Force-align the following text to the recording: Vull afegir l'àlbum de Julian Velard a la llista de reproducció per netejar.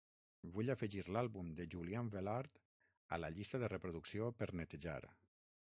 Vull 0.53 0.71
afegir 0.73 1.03
l'àlbum 1.15 1.51
de 1.59 1.67
Julian 1.75 2.09
Velard 2.15 2.57
a 3.17 3.21
la 3.25 3.31
llista 3.37 3.61
de 3.65 3.73
reproducció 3.77 4.31
per 4.41 4.49
netejar. 4.63 5.01